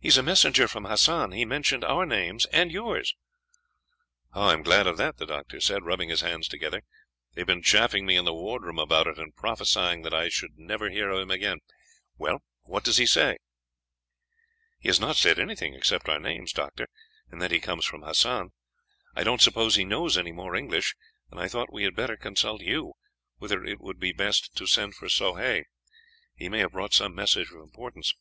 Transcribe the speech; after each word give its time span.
"He 0.00 0.06
is 0.06 0.16
a 0.16 0.22
messenger 0.22 0.68
from 0.68 0.84
Hassan; 0.84 1.32
he 1.32 1.44
mentioned 1.44 1.82
our 1.82 2.06
names 2.06 2.46
and 2.52 2.70
yours." 2.70 3.16
"Ah, 4.32 4.50
I 4.50 4.52
am 4.52 4.62
glad 4.62 4.86
of 4.86 4.96
that," 4.98 5.16
the 5.16 5.26
doctor 5.26 5.60
said, 5.60 5.82
rubbing 5.84 6.08
his 6.08 6.20
hands 6.20 6.46
together; 6.46 6.82
"they 7.34 7.40
have 7.40 7.48
been 7.48 7.64
chaffing 7.64 8.06
me 8.06 8.14
in 8.14 8.24
the 8.24 8.32
wardroom 8.32 8.78
about 8.78 9.08
it, 9.08 9.18
and 9.18 9.34
prophesying 9.34 10.02
that 10.02 10.14
I 10.14 10.28
should 10.28 10.56
never 10.56 10.88
hear 10.88 11.10
of 11.10 11.18
him 11.18 11.32
again. 11.32 11.58
Well, 12.16 12.44
what 12.62 12.84
does 12.84 12.98
he 12.98 13.06
say?" 13.06 13.38
"He 14.78 14.88
has 14.88 15.00
not 15.00 15.16
said 15.16 15.40
anything 15.40 15.74
except 15.74 16.08
our 16.08 16.20
names, 16.20 16.52
Doctor, 16.52 16.86
and 17.28 17.42
that 17.42 17.50
he 17.50 17.58
comes 17.58 17.84
from 17.84 18.02
Hassan. 18.02 18.50
I 19.16 19.24
don't 19.24 19.42
suppose 19.42 19.74
he 19.74 19.84
knows 19.84 20.16
any 20.16 20.30
more 20.30 20.54
English, 20.54 20.94
and 21.28 21.40
I 21.40 21.48
thought 21.48 21.72
we 21.72 21.82
had 21.82 21.96
better 21.96 22.16
consult 22.16 22.60
you, 22.62 22.92
whether 23.38 23.64
it 23.64 23.80
would 23.80 23.98
be 23.98 24.12
best 24.12 24.54
to 24.58 24.66
send 24.68 24.94
for 24.94 25.08
Soh 25.08 25.34
Hay; 25.34 25.64
he 26.36 26.48
may 26.48 26.60
have 26.60 26.70
brought 26.70 26.94
some 26.94 27.16
message 27.16 27.50
of 27.50 27.56
importance." 27.56 28.14